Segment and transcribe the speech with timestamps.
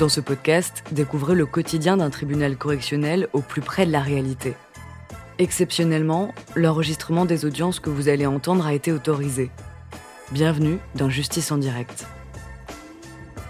[0.00, 4.54] Dans ce podcast, découvrez le quotidien d'un tribunal correctionnel au plus près de la réalité.
[5.38, 9.50] Exceptionnellement, l'enregistrement des audiences que vous allez entendre a été autorisé.
[10.30, 12.06] Bienvenue dans Justice en direct.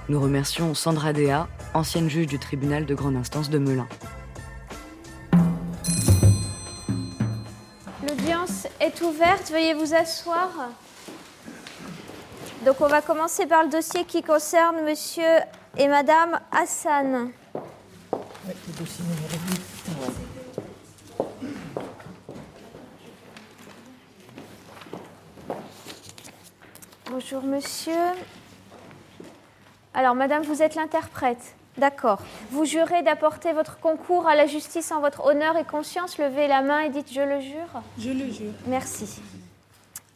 [0.09, 3.87] Nous remercions Sandra Dea, ancienne juge du tribunal de grande instance de Melun.
[8.03, 10.51] L'audience est ouverte, veuillez vous asseoir.
[12.67, 15.29] Donc on va commencer par le dossier qui concerne monsieur
[15.77, 17.31] et madame Hassan.
[27.11, 27.93] Bonjour monsieur.
[29.95, 31.55] Alors madame, vous êtes l'interprète.
[31.77, 32.21] D'accord.
[32.51, 36.19] Vous jurez d'apporter votre concours à la justice en votre honneur et conscience.
[36.19, 37.83] Levez la main et dites je le jure.
[37.99, 38.53] Je le jure.
[38.67, 39.21] Merci.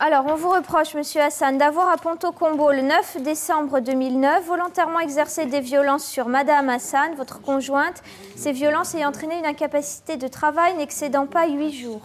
[0.01, 4.99] Alors, on vous reproche, Monsieur Hassan, d'avoir à Ponto Combo le 9 décembre 2009 volontairement
[4.99, 8.03] exercé des violences sur Madame Hassan, votre conjointe,
[8.35, 12.03] ces violences ayant entraîné une incapacité de travail n'excédant pas 8 jours.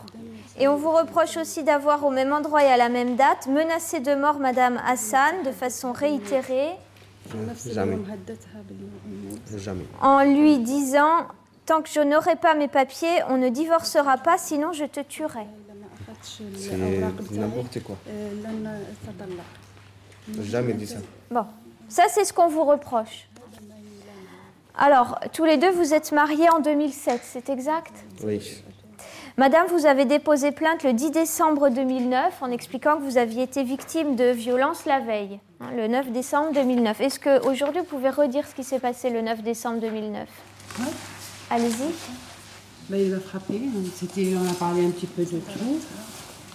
[0.59, 3.99] Et on vous reproche aussi d'avoir, au même endroit et à la même date, menacé
[4.01, 6.69] de mort Madame Hassan de façon réitérée,
[7.73, 7.97] Jamais.
[9.57, 9.85] Jamais.
[10.01, 11.27] en lui disant
[11.65, 15.45] Tant que je n'aurai pas mes papiers, on ne divorcera pas, sinon je te tuerai.
[16.21, 17.95] C'est n'importe quoi.
[20.43, 20.97] Jamais dit ça.
[21.31, 21.45] Bon,
[21.87, 23.27] ça c'est ce qu'on vous reproche.
[24.81, 27.93] Alors, tous les deux, vous êtes mariés en 2007, c'est exact?
[28.23, 28.63] Oui.
[29.37, 33.63] Madame, vous avez déposé plainte le 10 décembre 2009 en expliquant que vous aviez été
[33.63, 37.01] victime de violences la veille, hein, le 9 décembre 2009.
[37.01, 40.27] Est-ce qu'aujourd'hui, vous pouvez redire ce qui s'est passé le 9 décembre 2009
[40.79, 40.85] Ouais.
[41.49, 42.28] Allez-y.
[42.91, 43.59] Il m'a frappé.
[43.99, 45.79] C'était, on a parlé un petit peu de tout.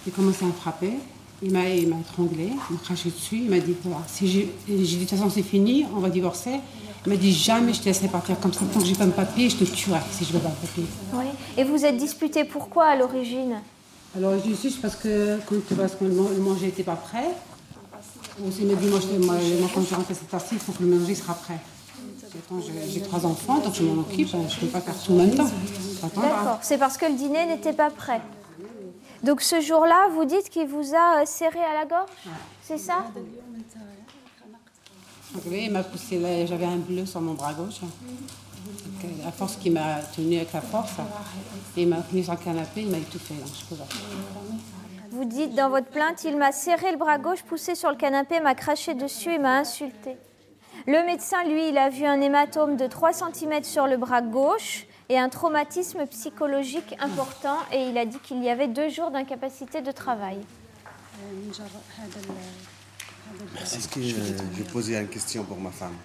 [0.05, 0.93] Il a commencé à me frapper.
[1.41, 3.37] Il m'a, il m'a étranglé, il m'a craché dessus.
[3.37, 6.09] Il m'a dit voilà, si j'ai, j'ai dit de toute façon c'est fini, on va
[6.09, 6.59] divorcer.
[7.05, 8.61] Il m'a dit jamais je te laisserai partir comme ça.
[8.73, 10.85] Tant que j'ai pas de papier, je te tuerai si je veux pas de papier.
[11.13, 11.25] Oui.
[11.57, 13.57] Et vous êtes disputé pourquoi à l'origine?
[14.15, 16.95] Alors je dis juste parce que quand parce que le man- le manger n'était pas
[16.95, 17.27] prêt.
[18.59, 19.35] Il m'a dit moi, je, moi,
[19.73, 21.59] quand je rentre à cette heure-ci, il faut que le manger sera prêt.
[22.59, 24.27] J'ai, j'ai trois enfants, donc je m'en occupe.
[24.29, 25.49] Je ne peux pas faire tout en même temps.
[26.15, 26.59] D'accord.
[26.61, 28.21] C'est parce que le dîner n'était pas prêt.
[29.23, 32.09] Donc ce jour-là, vous dites qu'il vous a euh, serré à la gorge
[32.61, 33.05] C'est ça
[35.47, 37.81] oui, il m'a poussé, là, j'avais un bleu sur mon bras gauche.
[37.81, 37.91] Donc,
[39.03, 40.93] euh, à force qu'il m'a tenu avec la force,
[41.75, 43.35] il m'a tenu sur le canapé, il m'a étouffé.
[45.11, 48.39] Vous dites dans votre plainte, il m'a serré le bras gauche, poussé sur le canapé,
[48.39, 50.17] m'a craché dessus et m'a insulté.
[50.87, 54.87] Le médecin, lui, il a vu un hématome de 3 cm sur le bras gauche
[55.09, 59.81] et un traumatisme psychologique important et il a dit qu'il y avait deux jours d'incapacité
[59.81, 60.37] de travail.
[63.61, 64.15] Est-ce que je,
[64.57, 65.95] je posais une question pour ma femme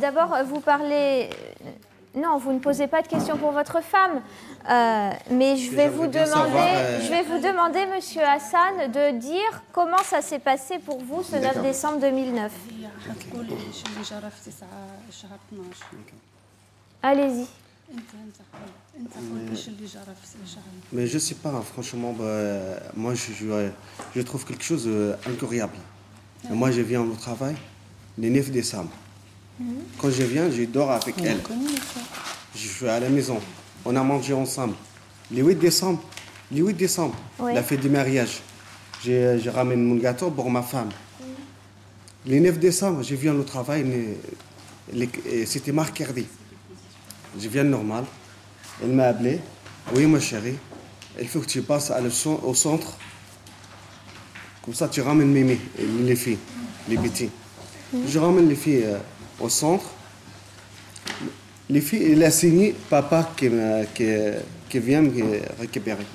[0.00, 1.30] D'abord, vous parlez...
[2.16, 4.20] Non, vous ne posez pas de question pour votre femme,
[5.30, 7.00] mais je vais, vous demander, savoir, euh...
[7.00, 11.36] je vais vous demander, Monsieur Hassan, de dire comment ça s'est passé pour vous ce
[11.36, 12.52] 9 décembre 2009.
[13.10, 13.28] Okay.
[15.92, 16.14] Okay.
[17.02, 17.46] Allez-y.
[20.92, 22.24] Mais je sais pas, franchement, bah,
[22.94, 23.32] moi je,
[24.14, 25.72] je, trouve quelque chose euh, d'incroyable.
[26.50, 27.56] Moi je viens au travail
[28.18, 28.90] le 9 décembre.
[29.98, 31.40] Quand je viens, je dors avec elle.
[32.54, 33.38] Je suis à la maison.
[33.84, 34.74] On a mangé ensemble.
[35.30, 36.02] Le 8 décembre,
[36.52, 38.40] le 8 décembre la fête du mariage,
[39.04, 40.90] je, ramène mon gâteau pour ma femme.
[42.26, 43.84] Le 9 décembre, je viens au travail,
[44.94, 46.04] euh, c'était marqué.
[47.38, 48.04] Je viens normal.
[48.82, 49.40] Elle m'a appelé.
[49.94, 50.56] Oui, ma chérie,
[51.20, 52.96] il faut que tu passes à le cen- au centre.
[54.64, 55.58] Comme ça, tu ramènes Mimi,
[56.02, 56.38] les filles,
[56.88, 57.30] les petits.
[58.06, 58.98] Je ramène les filles euh,
[59.40, 59.84] au centre.
[61.68, 64.06] Les filles, il a signé papa qui, me- qui,
[64.68, 66.06] qui vient me récupérer.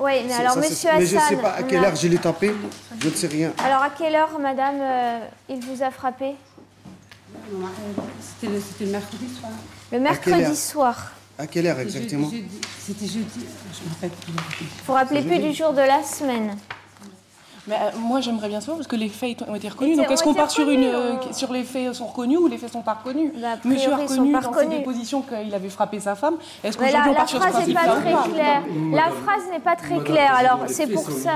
[0.00, 1.36] Oui, mais alors, ça, Monsieur mais je ne Hassan.
[1.36, 2.52] sais pas à quelle heure je l'ai tapé.
[3.00, 3.52] Je ne sais rien.
[3.64, 5.18] Alors, à quelle heure, Madame, euh,
[5.48, 6.26] il vous a frappé?
[6.26, 6.47] euh,
[8.20, 9.52] C'était le, c'était le mercredi soir.
[9.92, 11.12] Le mercredi soir.
[11.38, 12.30] À quelle heure exactement
[12.78, 13.28] C'était jeudi.
[13.72, 14.32] Je me rappelle plus.
[14.32, 16.56] Vous vous rappelez plus du jour de la semaine
[17.68, 19.96] Mais euh, moi, j'aimerais bien savoir, parce que les faits ont été reconnus.
[19.96, 22.56] Donc, est-ce qu'on part sur, une, euh, on- sur les faits sont reconnus ou les
[22.58, 23.30] faits sont pas reconnus?
[23.34, 26.36] Bah, priori, Monsieur a reconnu dans ses dépositions qu'il avait frappé sa femme.
[26.64, 28.22] Est-ce Mais qu'aujourd'hui, la, on la part sur ce phrase n'est principe-là pas ou pas?
[28.22, 28.62] très claire.
[28.92, 30.34] La phrase n'est pas très claire.
[30.34, 31.32] Alors, c'est pour ça.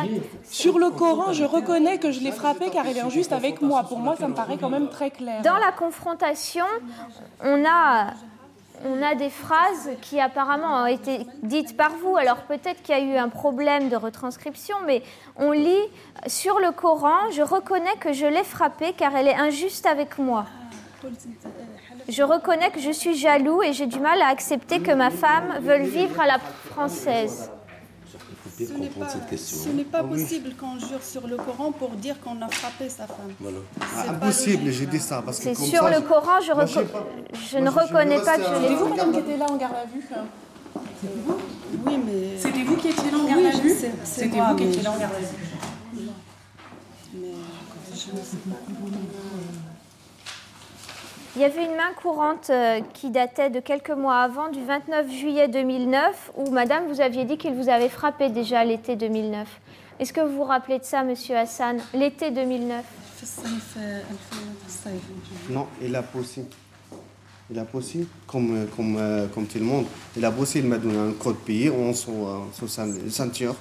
[0.51, 3.83] Sur le Coran, je reconnais que je l'ai frappé car il est injuste avec moi.
[3.85, 5.43] Pour moi, ça me paraît quand même très clair.
[5.43, 6.65] Dans la confrontation,
[7.43, 8.13] on a,
[8.85, 12.17] on a des phrases qui apparemment ont été dites par vous.
[12.17, 15.03] Alors peut-être qu'il y a eu un problème de retranscription, mais
[15.37, 15.89] on lit
[16.27, 20.47] sur le Coran, je reconnais que je l'ai frappée car elle est injuste avec moi.
[22.09, 25.59] Je reconnais que je suis jaloux et j'ai du mal à accepter que ma femme
[25.61, 27.51] veuille vivre à la française.
[28.67, 32.41] Ce n'est pas, ce n'est pas possible qu'on jure sur le Coran pour dire qu'on
[32.43, 33.33] a frappé sa femme.
[33.39, 35.23] C'est pas Impossible, j'ai dit ça.
[35.25, 37.07] Parce que C'est comme sur ça, le je- Coran, je, Moi, reco- je sais pas.
[37.33, 39.57] je ne je- je reconnais pas que je l'ai C'est vous, qui était là en
[39.57, 40.05] garde à vue
[41.87, 42.39] Oui, mais.
[42.39, 44.65] C'était vous qui étiez là en Oui, garde à je vue sais, C'était vous qui
[44.65, 45.27] mais étiez là en je- garde à vue.
[51.35, 55.11] Il y avait une main courante euh, qui datait de quelques mois avant, du 29
[55.11, 59.49] juillet 2009, où madame, vous aviez dit qu'il vous avait frappé déjà l'été 2009.
[59.99, 62.85] Est-ce que vous vous rappelez de ça, monsieur Hassan L'été 2009
[65.49, 66.45] Non, il a poussé.
[67.51, 69.87] Il a bossé comme, euh, comme, euh, comme tout le monde.
[70.15, 72.69] Il a bossé, il m'a donné un code pays, on son, son
[73.09, 73.57] ceinture.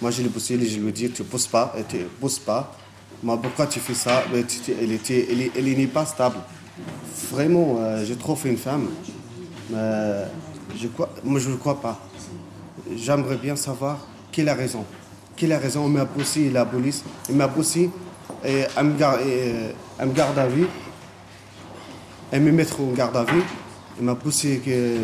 [0.00, 2.76] Moi, je l'ai poussé, je lui ai dit, tu pousses pas, tu pousses pas.
[3.22, 4.24] Mais pourquoi tu fais ça?
[4.32, 6.38] Elle n'est pas stable.
[7.34, 8.86] Vraiment, euh, j'ai trop fait une femme.
[9.68, 9.76] Mais
[10.76, 10.86] je
[11.24, 11.98] moi, je ne crois pas.
[12.94, 14.84] J'aimerais bien savoir qui a raison.
[15.36, 15.86] Qui a raison?
[15.86, 17.02] On m'a bossé, la police.
[17.28, 17.50] Il m'a
[18.44, 20.68] et elle me garde, et, garde à vue.
[22.30, 23.42] Elle me mettre en garde à vue.
[23.98, 24.98] Elle m'a poussé que.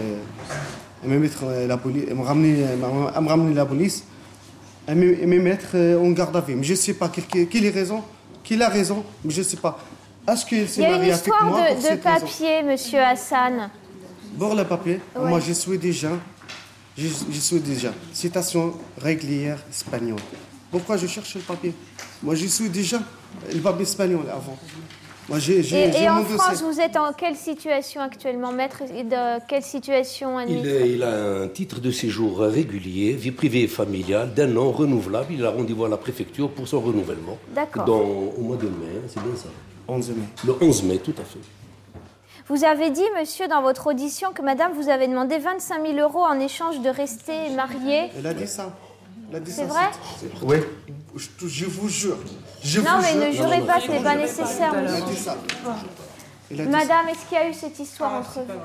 [1.05, 2.11] Me mettre euh, la police.
[2.11, 4.05] Me ramener, me ramener la police.
[4.87, 6.55] Elle me, mettre euh, en garde à vue.
[6.55, 8.05] Mais je ne sais pas quelle, quelle, quelle est raison.
[8.45, 9.03] Qui a raison?
[9.25, 9.81] Mais je ne sais pas.
[10.31, 13.71] Est-ce qu'elle Il s'est y a une histoire de, papier, monsieur Hassan.
[14.35, 15.29] Bon, le papier, Ouais.
[15.29, 16.11] moi je suis déjà,
[16.97, 20.21] je, je suis déjà, citation régulière espagnole.
[20.71, 21.75] Pourquoi je cherche le papier?
[22.23, 23.01] Moi je suis déjà
[23.53, 24.57] le papier espagnol avant.
[25.29, 26.37] Moi Et, en dossier.
[26.39, 28.83] France, vous êtes en quelle situation actuellement, maître?
[28.83, 34.35] De quelle situation Il, il a un titre de séjour régulier, vie privée et familiale,
[34.35, 35.33] d'un an renouvelable.
[35.35, 37.39] Il a rendez-vous à la préfecture pour son renouvellement.
[37.55, 37.85] D'accord.
[37.85, 39.49] Dans- Au mois de mai, c'est bien ça.
[39.91, 40.25] 11 mai.
[40.47, 41.39] Le 11 mai, tout à fait.
[42.49, 46.25] Vous avez dit, monsieur, dans votre audition, que madame vous avait demandé 25 000 euros
[46.25, 48.11] en échange de rester mariée.
[48.17, 48.73] Elle a dit ça.
[49.45, 49.91] C'est ça, vrai
[50.43, 50.57] Oui.
[51.15, 52.17] Je, vous jure.
[52.65, 53.27] Je Non, vous mais jure.
[53.27, 55.07] ne jurez pas, ce n'est pas nécessaire, Elle a monsieur.
[55.07, 55.37] dit ça.
[56.51, 58.55] Elle a dit Madame, est-ce qu'il y a eu cette histoire entre C'est vous pas
[58.55, 58.63] vrai.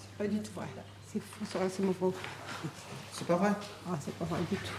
[0.00, 0.66] C'est pas du tout vrai.
[1.12, 2.12] C'est faux, c'est faux.
[2.12, 2.68] ça.
[3.12, 3.50] C'est pas vrai.
[3.90, 4.72] Ah, c'est pas vrai du tout.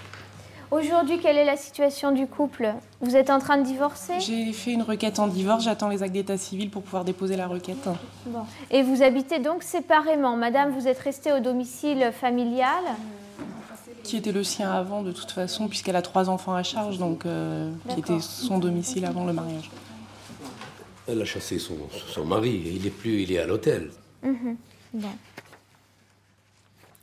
[0.71, 2.73] Aujourd'hui, quelle est la situation du couple?
[3.01, 4.21] Vous êtes en train de divorcer?
[4.21, 7.47] J'ai fait une requête en divorce, j'attends les actes d'état civil pour pouvoir déposer la
[7.47, 7.89] requête.
[8.25, 8.45] Bon.
[8.69, 10.37] Et vous habitez donc séparément.
[10.37, 12.85] Madame, vous êtes restée au domicile familial?
[14.05, 17.25] Qui était le sien avant, de toute façon, puisqu'elle a trois enfants à charge, donc
[17.25, 19.69] euh, qui était son domicile avant le mariage.
[21.05, 21.75] Elle a chassé son,
[22.07, 22.61] son mari.
[22.77, 23.91] Il est plus, il est à l'hôtel.
[24.23, 25.09] Bon.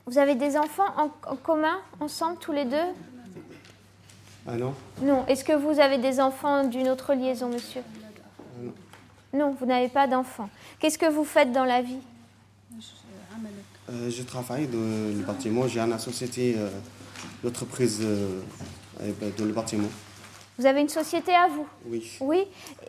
[0.07, 2.77] Vous avez des enfants en, en commun, ensemble, tous les deux?
[4.51, 5.25] Ah non Non.
[5.27, 7.81] Est-ce que vous avez des enfants d'une autre liaison, monsieur
[9.33, 10.49] Non, vous n'avez pas d'enfants.
[10.79, 11.99] Qu'est-ce que vous faites dans la vie
[13.89, 15.67] Euh, je travaille dans le bâtiment.
[15.67, 16.69] J'ai une société euh,
[17.43, 18.41] d'entreprise euh,
[19.01, 19.89] euh, dans le bâtiment.
[20.57, 22.17] Vous avez une société à vous Oui.
[22.19, 22.43] Oui.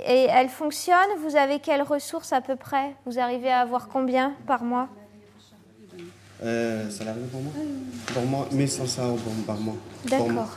[0.07, 1.11] Et elle fonctionne?
[1.23, 2.97] Vous avez quelles ressources à peu près?
[3.07, 4.89] Vous arrivez à avoir combien par mois?
[6.43, 7.53] Euh, ça pour moi
[8.15, 9.77] Pour moi, 1500 euros par mois.
[10.07, 10.57] D'accord.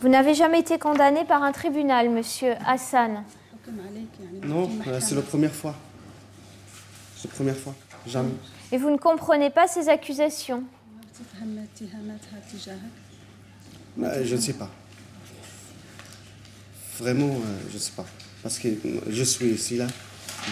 [0.00, 3.24] Vous n'avez jamais été condamné par un tribunal, monsieur Hassan
[4.42, 5.74] Non, euh, c'est la première fois.
[7.16, 7.74] C'est la première fois,
[8.06, 8.34] jamais.
[8.72, 10.64] Et vous ne comprenez pas ces accusations?
[13.98, 14.68] Euh, je ne sais pas.
[16.98, 18.04] Vraiment, euh, je ne sais pas.
[18.42, 18.68] Parce que
[19.08, 19.86] je suis ici, là,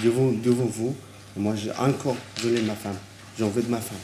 [0.02, 0.97] devant, devant vous.
[1.37, 2.97] Moi, j'ai encore, je l'aime ma femme.
[3.37, 3.99] J'ai envie de ma femme.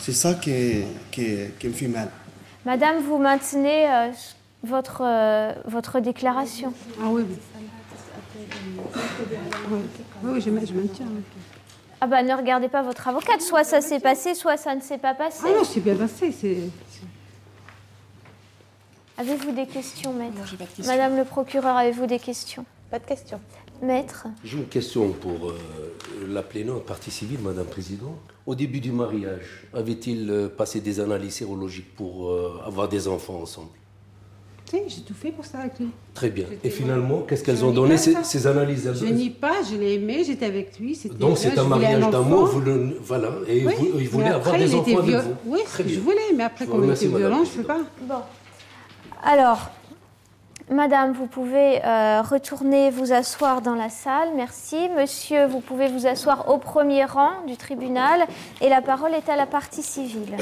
[0.00, 2.08] C'est ça qui, qui me fait mal.
[2.66, 4.10] Madame, vous maintenez euh,
[4.64, 7.36] votre, euh, votre déclaration Ah oui, oui.
[9.70, 9.78] Oui,
[10.24, 11.06] oui je, ma- je maintiens.
[12.00, 14.98] Ah bah ne regardez pas votre avocate, soit ça s'est passé, soit ça ne s'est
[14.98, 15.44] pas passé.
[15.46, 16.32] Ah non, c'est bien passé.
[16.32, 16.58] C'est...
[19.16, 20.92] Avez-vous des questions, maître Non, j'ai pas de questions.
[20.92, 22.64] Madame le procureur, avez-vous des questions?
[22.90, 23.40] Pas de question.
[23.82, 25.58] Maître J'ai une question pour euh,
[26.28, 28.18] la plaignante partie civile, Madame Présidente.
[28.46, 33.40] Au début du mariage, avait-il euh, passé des analyses sérologiques pour euh, avoir des enfants
[33.42, 33.68] ensemble?
[34.70, 35.88] Sais, j'ai tout fait pour ça avec lui.
[36.14, 36.46] Très bien.
[36.64, 40.24] Et finalement, qu'est-ce qu'elles ont donné ces, ces analyses Je nie pas, je l'ai aimé,
[40.24, 40.96] j'étais avec lui.
[40.96, 44.08] C'était Donc c'est je un voulais mariage d'amour, vous le- voilà, et Oui, vous- il
[44.08, 45.52] voulait mais avoir après, des il enfants était avec viol- vous.
[45.52, 46.00] Oui, Très je bien.
[46.00, 47.80] voulais, mais après, Je vous comme il remercie, était Madame violent, je ne peux pas.
[48.02, 48.22] Bon.
[49.22, 49.70] Alors,
[50.68, 54.30] Madame, vous pouvez euh, retourner vous asseoir dans la salle.
[54.34, 54.88] Merci.
[54.96, 58.26] Monsieur, vous pouvez vous asseoir au premier rang du tribunal.
[58.60, 60.36] Et la parole est à la partie civile.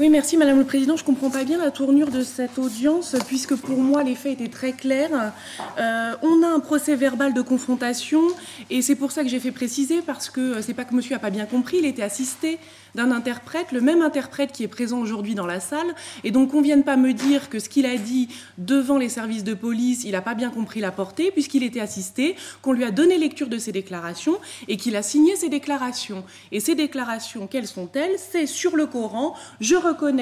[0.00, 0.96] Oui, merci Madame le Président.
[0.96, 4.40] Je ne comprends pas bien la tournure de cette audience, puisque pour moi les faits
[4.40, 5.34] étaient très clairs.
[5.78, 8.22] Euh, on a un procès verbal de confrontation,
[8.70, 11.18] et c'est pour ça que j'ai fait préciser, parce que c'est pas que monsieur n'a
[11.18, 12.58] pas bien compris, il était assisté
[12.94, 16.58] d'un interprète, le même interprète qui est présent aujourd'hui dans la salle, et donc on
[16.58, 20.04] ne vienne pas me dire que ce qu'il a dit devant les services de police,
[20.04, 23.48] il n'a pas bien compris la portée, puisqu'il était assisté, qu'on lui a donné lecture
[23.48, 26.24] de ses déclarations, et qu'il a signé ses déclarations.
[26.52, 28.16] Et ces déclarations, quelles sont-elles?
[28.16, 29.76] C'est sur le Coran, je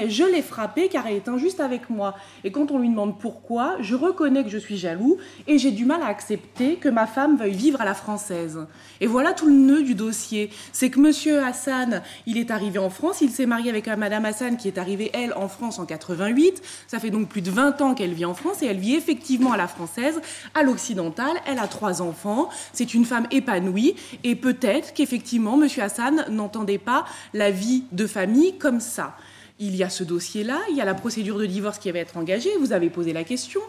[0.08, 2.14] je l'ai frappé car elle est injuste avec moi.
[2.44, 5.84] Et quand on lui demande pourquoi, je reconnais que je suis jaloux, et j'ai du
[5.84, 8.66] mal à accepter que ma femme veuille vivre à la française.
[9.00, 10.50] Et voilà tout le nœud du dossier.
[10.72, 14.56] C'est que monsieur Hassan, il est arrivé en France, il s'est marié avec madame Hassan
[14.56, 16.62] qui est arrivée, elle, en France en 88.
[16.86, 19.52] Ça fait donc plus de 20 ans qu'elle vit en France et elle vit effectivement
[19.52, 20.20] à la française,
[20.54, 21.36] à l'occidentale.
[21.46, 22.48] Elle a trois enfants.
[22.72, 23.94] C'est une femme épanouie
[24.24, 29.16] et peut-être qu'effectivement, monsieur Hassan n'entendait pas la vie de famille comme ça.
[29.60, 32.16] Il y a ce dossier-là, il y a la procédure de divorce qui va être
[32.16, 33.60] engagée, vous avez posé la question.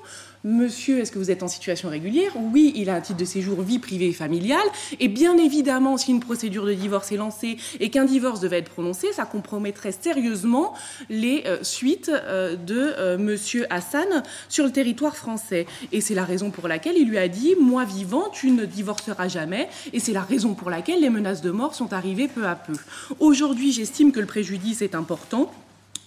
[0.44, 2.32] Monsieur, est-ce que vous êtes en situation régulière?
[2.54, 4.68] Oui, il a un titre de séjour vie privée et familiale.
[5.00, 8.70] Et bien évidemment, si une procédure de divorce est lancée et qu'un divorce devait être
[8.70, 10.76] prononcé, ça compromettrait sérieusement
[11.10, 15.66] les euh, suites euh, de euh, Monsieur Hassan sur le territoire français.
[15.92, 19.28] Et c'est la raison pour laquelle il lui a dit Moi vivant, tu ne divorceras
[19.28, 19.68] jamais.
[19.92, 22.74] Et c'est la raison pour laquelle les menaces de mort sont arrivées peu à peu.
[23.20, 25.52] Aujourd'hui, j'estime que le préjudice est important.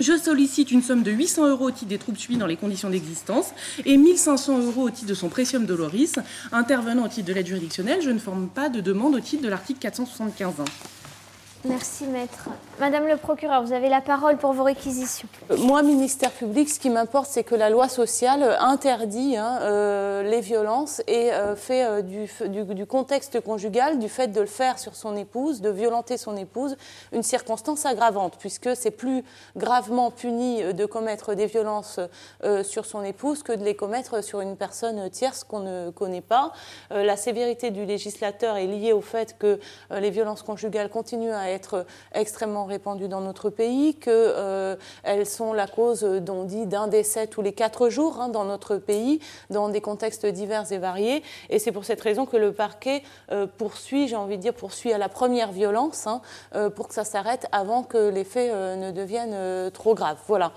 [0.03, 2.91] Je sollicite une somme de 800 euros au titre des troupes suivies dans les conditions
[2.91, 3.47] d'existence
[3.85, 6.15] et 1500 euros au titre de son précium doloris.
[6.51, 9.49] Intervenant au titre de l'aide juridictionnelle, je ne forme pas de demande au titre de
[9.49, 10.55] l'article 475
[11.65, 12.49] Merci, maître.
[12.81, 15.29] Madame le procureur, vous avez la parole pour vos réquisitions.
[15.53, 20.25] Euh, moi, ministère public, ce qui m'importe, c'est que la loi sociale interdit hein, euh,
[20.25, 25.17] les violences et euh, fait du, contexte conjugal, du fait de le faire sur son
[25.17, 26.77] épouse, de violenter son épouse,
[27.13, 29.23] une circonstance aggravante, puisque c'est plus
[29.57, 32.01] gravement puni de commettre des violences
[32.65, 36.53] sur son épouse que de les commettre sur une personne tierce qu'on ne connaît pas.
[36.91, 41.87] la sévérité du législateur est liée au fait que les violences conjugales continuent à être
[42.15, 44.77] extrêmement répandues dans notre pays, qu'elles euh,
[45.25, 49.21] sont la cause, dont dit, d'un décès tous les quatre jours hein, dans notre pays,
[49.51, 51.23] dans des contextes divers et variés.
[51.51, 54.93] Et c'est pour cette raison que le parquet euh, poursuit, j'ai envie de dire, poursuit
[54.93, 56.21] à la première violence hein,
[56.55, 60.19] euh, pour que ça s'arrête avant que les faits ne deviennent trop graves.
[60.27, 60.53] Voilà.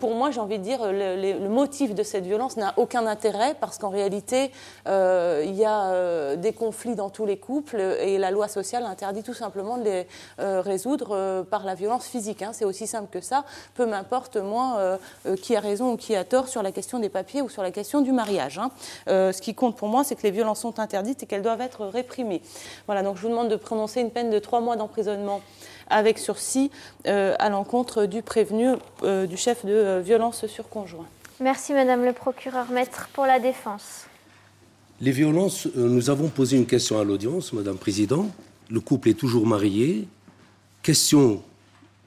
[0.00, 3.54] pour moi, j'ai envie de dire, le, le, motif de cette violence n'a aucun intérêt
[3.60, 4.50] parce qu'en réalité,
[4.86, 9.34] il y a des conflits dans tous les couples et la loi sociale interdit tout
[9.34, 10.04] simplement de les, euh,
[10.38, 12.42] résoudre euh, par la violence physique.
[12.42, 12.50] Hein.
[12.52, 13.44] C'est aussi simple que ça.
[13.74, 17.08] Peu m'importe, moi, euh, qui a raison ou qui a tort sur la question des
[17.08, 18.58] papiers ou sur la question du mariage.
[18.58, 18.70] Hein.
[19.06, 21.86] ce qui compte pour moi, c'est que les violences sont interdites et qu'elles doivent être
[21.86, 22.42] réprimées.
[22.86, 25.40] Voilà, donc je vous demande de prononcer une peine de trois mois d'emprisonnement
[25.88, 26.70] avec sursis
[27.04, 31.06] à l'encontre du prévenu, du chef de violence sur conjoint.
[31.40, 32.70] Merci, Madame le procureur.
[32.70, 34.06] Maître pour la défense.
[35.00, 38.28] Les violences, nous avons posé une question à l'audience, Madame Président
[38.72, 40.08] le couple est toujours marié.
[40.82, 41.42] Question,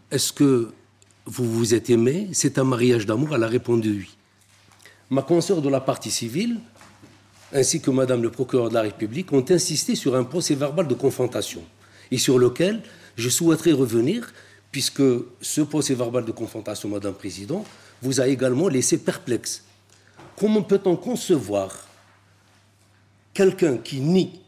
[0.09, 0.71] est-ce que
[1.27, 2.29] vous vous êtes aimé?
[2.33, 4.17] C'est un mariage d'amour Elle a répondu oui.
[5.11, 6.57] Ma consoeur de la partie civile,
[7.53, 10.95] ainsi que Madame le procureur de la République, ont insisté sur un procès verbal de
[10.95, 11.61] confrontation,
[12.09, 12.81] et sur lequel
[13.15, 14.33] je souhaiterais revenir,
[14.71, 15.03] puisque
[15.41, 17.63] ce procès verbal de confrontation, Madame Président,
[18.01, 19.63] vous a également laissé perplexe.
[20.35, 21.87] Comment peut-on concevoir
[23.35, 24.41] quelqu'un qui nie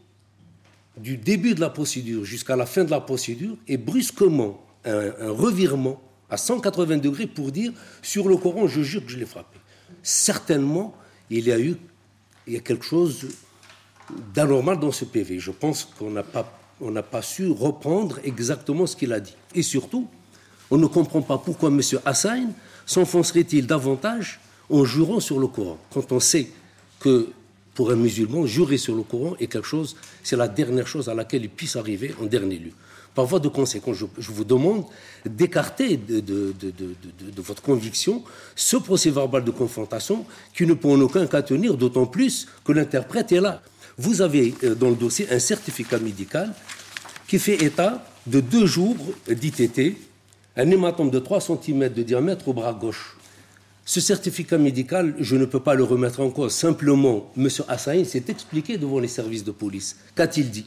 [1.02, 6.00] du début de la procédure jusqu'à la fin de la procédure et brusquement un, revirement
[6.30, 9.58] à 180 degrés pour dire sur le Coran, je jure que je l'ai frappé.
[10.02, 10.94] Certainement,
[11.30, 11.76] il y a eu
[12.46, 13.28] il y a quelque chose
[14.34, 15.38] d'anormal dans ce PV.
[15.38, 19.34] Je pense qu'on n'a pas, n'a pas su reprendre exactement ce qu'il a dit.
[19.54, 20.08] Et surtout,
[20.70, 21.80] on ne comprend pas pourquoi M.
[22.06, 22.52] Hassan
[22.86, 24.40] s'enfoncerait-il davantage
[24.70, 26.48] en jurant sur le Coran, quand on sait
[27.00, 27.28] que
[27.78, 29.94] pour un musulman, jurer sur le Coran est quelque chose,
[30.24, 32.72] c'est la dernière chose à laquelle il puisse arriver en dernier lieu.
[33.14, 34.84] Par voie de conséquence, je, vous demande
[35.24, 36.52] d'écarter de,
[37.36, 38.24] votre conviction
[38.56, 42.72] ce procès verbal de confrontation qui ne peut en aucun cas tenir, d'autant plus que
[42.72, 43.62] l'interprète est là.
[43.96, 46.52] Vous avez euh, dans le dossier un certificat médical
[47.28, 48.96] qui fait état de deux jours
[49.28, 49.96] d'ITT,
[50.56, 53.17] un hématome de 3 cm de diamètre au bras gauche.
[53.88, 56.52] Ce certificat médical, je ne peux pas le remettre en cause.
[56.52, 57.48] Simplement, M.
[57.68, 59.96] Hassaïn s'est expliqué devant les services de police.
[60.14, 60.66] Qu'a-t-il dit?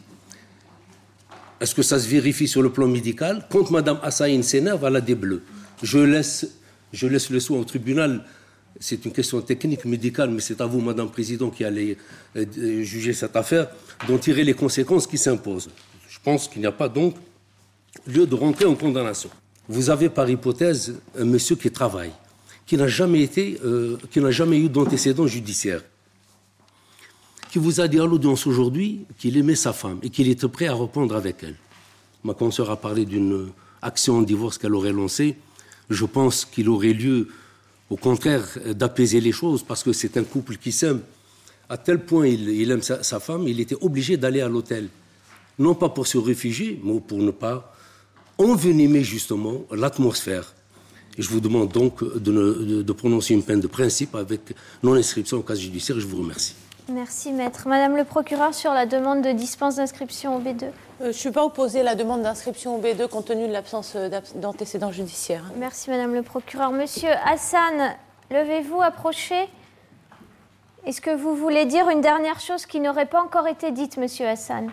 [1.59, 3.45] Est-ce que ça se vérifie sur le plan médical?
[3.51, 5.43] Quand Mme Hassaïn s'énerve, elle a des bleus.
[5.83, 6.47] Je laisse,
[6.93, 8.25] je laisse le soin au tribunal.
[8.79, 11.99] C'est une question technique, médicale, mais c'est à vous, Madame Président, qui allez
[12.35, 13.67] euh, juger cette affaire,
[14.07, 15.69] d'en tirer les conséquences qui s'imposent.
[16.09, 17.13] Je pense qu'il n'y a pas donc
[18.07, 19.29] lieu de rentrer en condamnation.
[19.69, 22.13] vous avez par hypothèse un monsieur qui travaille,
[22.71, 25.83] qui n'a jamais été, euh, qui n'a jamais eu d'antécédent judiciaire,
[27.51, 30.67] qui vous a dit à l'audience aujourd'hui qu'il aimait sa femme et qu'il était prêt
[30.67, 31.55] à reprendre avec elle.
[32.23, 33.49] Ma consoeur a parlé d'une
[33.81, 35.35] action en divorce qu'elle aurait lancée.
[35.89, 37.27] Je pense qu'il aurait lieu,
[37.89, 41.01] au contraire, d'apaiser les choses parce que c'est un couple qui s'aime.
[41.67, 44.87] À tel point il, aime sa femme, il était obligé d'aller à l'hôtel.
[45.59, 47.75] Non pas pour se réfugier, mais pour ne pas
[48.37, 50.53] envenimer justement l'atmosphère.
[51.17, 54.53] Et je vous demande donc de, prononcer une peine de principe avec
[54.83, 55.99] non-inscription au cas judiciaire.
[55.99, 56.55] Je vous remercie.
[56.89, 57.67] Merci, maître.
[57.67, 61.31] Madame le procureur, sur la demande de dispense d'inscription au B2 euh, Je ne suis
[61.31, 65.45] pas opposée à la demande d'inscription au B2 compte tenu de l'absence euh, d'antécédents judiciaires.
[65.57, 66.71] Merci, madame le procureur.
[66.71, 67.95] Monsieur Hassan,
[68.29, 69.47] levez-vous, approchez.
[70.85, 74.27] Est-ce que vous voulez dire une dernière chose qui n'aurait pas encore été dite, monsieur
[74.27, 74.71] Hassan?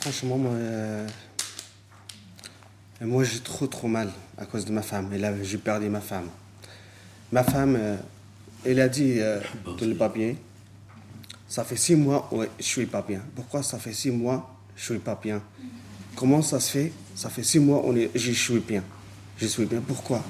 [0.00, 1.06] Franchement, moi, euh,
[3.02, 5.12] moi j'ai trop trop mal à cause de ma femme.
[5.12, 6.28] Et là, j'ai perdu ma femme.
[7.30, 7.96] Ma femme, euh,
[8.64, 9.40] elle a dit euh,
[9.78, 10.34] de ne pas bien.
[11.46, 13.20] Ça fait six mois, ouais, je suis pas bien.
[13.34, 15.42] Pourquoi ça fait six mois, je suis pas bien?
[16.16, 16.92] Comment ça se fait?
[17.14, 18.82] Ça fait six mois, on est, je suis bien.
[19.36, 19.82] Je suis bien.
[19.86, 20.22] Pourquoi?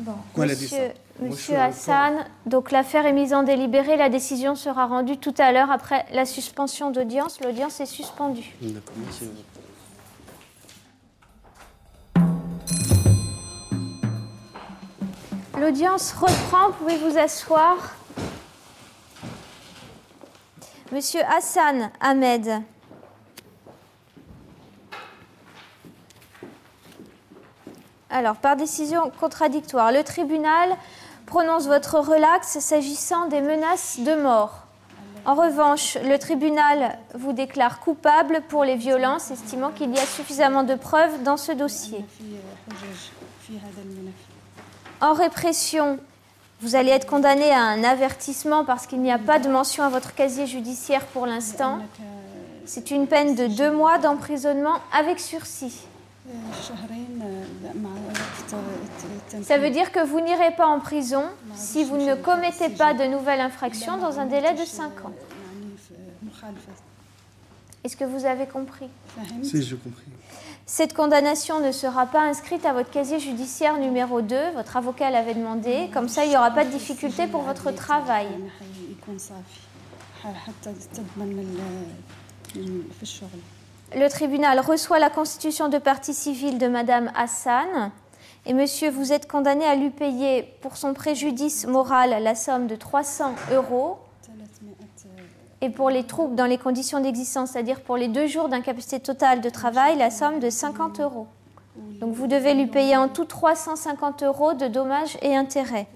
[0.00, 3.96] Bon, monsieur, monsieur Hassan, donc l'affaire est mise en délibéré.
[3.96, 7.40] La décision sera rendue tout à l'heure après la suspension d'audience.
[7.40, 8.54] L'audience est suspendue.
[15.58, 17.76] L'audience reprend, vous pouvez vous asseoir?
[20.90, 22.62] Monsieur Hassan Ahmed.
[28.10, 30.76] Alors, par décision contradictoire, le tribunal
[31.32, 34.66] prononce votre relax s'agissant des menaces de mort.
[35.24, 40.62] En revanche, le tribunal vous déclare coupable pour les violences, estimant qu'il y a suffisamment
[40.62, 42.04] de preuves dans ce dossier.
[45.00, 45.98] En répression,
[46.60, 49.88] vous allez être condamné à un avertissement parce qu'il n'y a pas de mention à
[49.88, 51.78] votre casier judiciaire pour l'instant.
[52.66, 55.86] C'est une peine de deux mois d'emprisonnement avec sursis.
[59.42, 63.04] Ça veut dire que vous n'irez pas en prison si vous ne commettez pas de
[63.04, 65.12] nouvelles infractions dans un délai de 5 ans.
[67.84, 68.88] Est-ce que vous avez compris
[69.42, 70.04] Si, j'ai compris.
[70.64, 74.52] Cette condamnation ne sera pas inscrite à votre casier judiciaire numéro 2.
[74.54, 75.90] Votre avocat l'avait demandé.
[75.92, 78.28] Comme ça, il n'y aura pas de difficulté pour votre travail.
[83.94, 87.90] Le tribunal reçoit la constitution de partie civile de Madame Hassan.
[88.46, 92.74] Et monsieur, vous êtes condamné à lui payer pour son préjudice moral la somme de
[92.74, 93.98] 300 euros.
[95.60, 99.40] Et pour les troubles dans les conditions d'existence, c'est-à-dire pour les deux jours d'incapacité totale
[99.42, 101.26] de travail, la somme de 50 euros.
[102.00, 105.86] Donc vous devez lui payer en tout 350 euros de dommages et intérêts.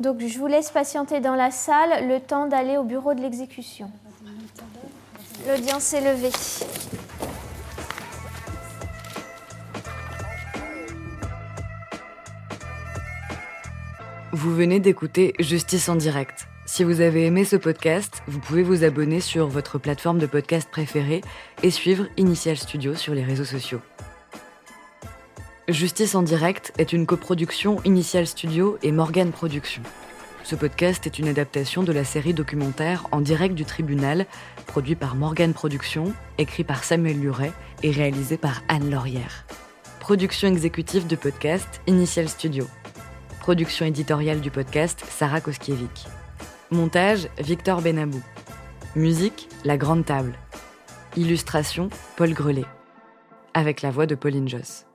[0.00, 3.90] Donc je vous laisse patienter dans la salle le temps d'aller au bureau de l'exécution.
[5.48, 6.30] L'audience est levée.
[14.32, 16.48] Vous venez d'écouter Justice en direct.
[16.66, 20.68] Si vous avez aimé ce podcast, vous pouvez vous abonner sur votre plateforme de podcast
[20.70, 21.22] préférée
[21.62, 23.80] et suivre Initial Studio sur les réseaux sociaux.
[25.66, 29.82] Justice en direct est une coproduction Initial Studio et Morgan Productions.
[30.44, 34.26] Ce podcast est une adaptation de la série documentaire En direct du tribunal,
[34.66, 39.46] produit par Morgan Productions, écrit par Samuel Luret et réalisé par Anne Laurière.
[40.00, 42.66] Production exécutive de podcast Initial Studio.
[43.48, 46.04] Production éditoriale du podcast, Sarah Koskiewicz.
[46.70, 48.20] Montage, Victor Benabou.
[48.94, 50.34] Musique, La Grande Table.
[51.16, 52.66] Illustration, Paul Grelet.
[53.54, 54.87] Avec la voix de Pauline Joss.